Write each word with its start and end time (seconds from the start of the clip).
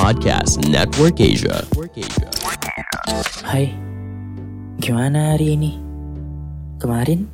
Podcast 0.00 0.64
Network 0.64 1.20
Asia. 1.20 1.60
Hai, 3.44 3.68
gimana 4.80 5.36
hari 5.36 5.60
ini? 5.60 5.76
Kemarin? 6.80 7.28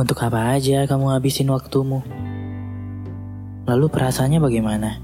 Untuk 0.00 0.16
apa 0.24 0.56
aja 0.56 0.88
kamu 0.88 1.12
habisin 1.12 1.52
waktumu? 1.52 2.00
Lalu 3.68 3.84
perasaannya 3.92 4.40
bagaimana? 4.40 4.96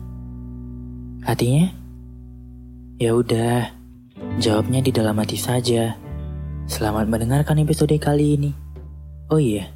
Hatinya? 1.28 1.68
Ya 2.96 3.12
udah, 3.12 3.76
jawabnya 4.40 4.80
di 4.80 4.88
dalam 4.88 5.20
hati 5.20 5.36
saja. 5.36 6.00
Selamat 6.64 7.12
mendengarkan 7.12 7.60
episode 7.60 7.92
kali 8.00 8.40
ini. 8.40 8.50
Oh 9.28 9.36
iya, 9.36 9.68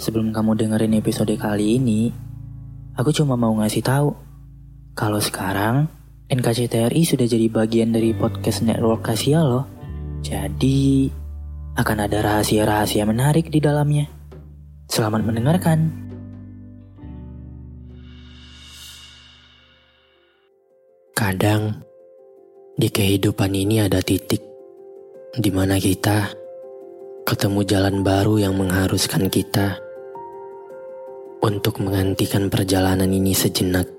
sebelum 0.00 0.32
kamu 0.32 0.56
dengerin 0.56 0.96
episode 0.96 1.36
kali 1.36 1.76
ini, 1.76 2.16
aku 2.96 3.12
cuma 3.12 3.36
mau 3.36 3.52
ngasih 3.60 3.84
tahu 3.84 4.25
kalau 4.96 5.20
sekarang 5.20 5.92
NKCTRI 6.32 7.04
sudah 7.04 7.28
jadi 7.28 7.52
bagian 7.52 7.92
dari 7.92 8.16
podcast 8.16 8.64
network 8.64 9.04
Kasia 9.04 9.44
loh. 9.44 9.68
Jadi 10.24 11.12
akan 11.76 11.98
ada 12.08 12.24
rahasia-rahasia 12.24 13.04
menarik 13.04 13.52
di 13.52 13.60
dalamnya. 13.60 14.08
Selamat 14.88 15.22
mendengarkan. 15.22 15.92
Kadang 21.12 21.84
di 22.80 22.88
kehidupan 22.88 23.52
ini 23.52 23.84
ada 23.84 24.00
titik 24.00 24.40
di 25.36 25.50
mana 25.52 25.76
kita 25.76 26.32
ketemu 27.28 27.60
jalan 27.68 28.00
baru 28.00 28.48
yang 28.48 28.56
mengharuskan 28.56 29.28
kita 29.28 29.76
untuk 31.44 31.84
menghentikan 31.84 32.48
perjalanan 32.48 33.12
ini 33.12 33.36
sejenak. 33.36 33.95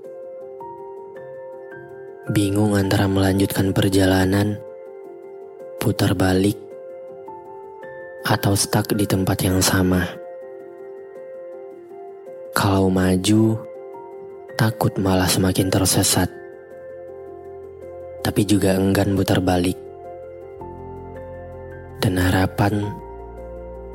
Bingung 2.28 2.76
antara 2.76 3.08
melanjutkan 3.08 3.72
perjalanan, 3.72 4.60
putar 5.80 6.12
balik, 6.12 6.60
atau 8.28 8.52
stuck 8.52 8.92
di 8.92 9.08
tempat 9.08 9.48
yang 9.48 9.64
sama. 9.64 10.04
Kalau 12.52 12.92
maju, 12.92 13.56
takut 14.60 14.92
malah 15.00 15.32
semakin 15.32 15.72
tersesat. 15.72 16.28
Tapi 18.20 18.44
juga 18.44 18.76
enggan 18.76 19.16
putar 19.16 19.40
balik. 19.40 19.80
Dan 22.04 22.20
harapan 22.20 22.92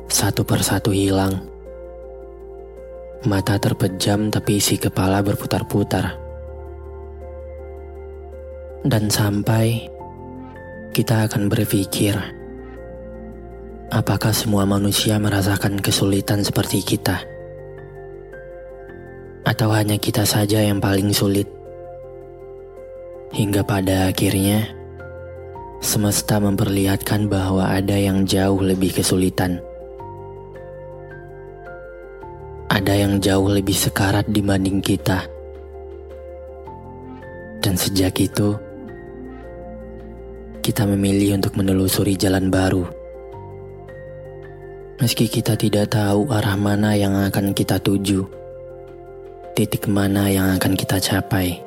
satu 0.09 0.41
persatu 0.41 0.89
hilang. 0.89 1.37
Mata 3.29 3.61
terpejam 3.61 4.33
tapi 4.33 4.57
isi 4.57 4.81
kepala 4.81 5.21
berputar-putar. 5.21 6.22
Dan 8.83 9.07
sampai 9.07 9.87
kita 10.91 11.31
akan 11.31 11.47
berpikir, 11.47 12.19
apakah 13.87 14.35
semua 14.35 14.67
manusia 14.67 15.15
merasakan 15.15 15.79
kesulitan 15.79 16.43
seperti 16.43 16.83
kita? 16.83 17.23
Atau 19.47 19.71
hanya 19.71 19.95
kita 19.95 20.27
saja 20.27 20.59
yang 20.59 20.83
paling 20.83 21.15
sulit? 21.15 21.47
Hingga 23.31 23.63
pada 23.63 24.11
akhirnya, 24.11 24.67
semesta 25.79 26.43
memperlihatkan 26.43 27.31
bahwa 27.31 27.71
ada 27.71 27.95
yang 27.95 28.27
jauh 28.27 28.59
lebih 28.59 28.99
kesulitan. 28.99 29.63
Ada 32.67 32.99
yang 32.99 33.23
jauh 33.23 33.47
lebih 33.47 33.79
sekarat 33.79 34.27
dibanding 34.27 34.83
kita. 34.83 35.23
Dan 37.63 37.79
sejak 37.79 38.19
itu, 38.19 38.72
kita 40.63 40.87
memilih 40.87 41.35
untuk 41.35 41.59
menelusuri 41.59 42.15
jalan 42.15 42.47
baru. 42.47 42.87
Meski 45.03 45.27
kita 45.27 45.59
tidak 45.59 45.91
tahu 45.91 46.31
arah 46.31 46.55
mana 46.55 46.95
yang 46.95 47.19
akan 47.19 47.51
kita 47.51 47.83
tuju, 47.83 48.23
titik 49.59 49.91
mana 49.91 50.31
yang 50.31 50.55
akan 50.55 50.79
kita 50.79 51.03
capai. 51.03 51.59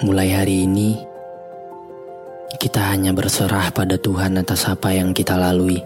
Mulai 0.00 0.28
hari 0.32 0.64
ini, 0.64 0.96
kita 2.56 2.88
hanya 2.88 3.12
berserah 3.12 3.68
pada 3.68 4.00
Tuhan 4.00 4.40
atas 4.40 4.64
apa 4.72 4.96
yang 4.96 5.12
kita 5.12 5.36
lalui. 5.36 5.84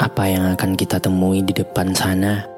Apa 0.00 0.32
yang 0.32 0.56
akan 0.56 0.72
kita 0.80 0.96
temui 0.96 1.44
di 1.44 1.52
depan 1.52 1.92
sana 1.92 2.57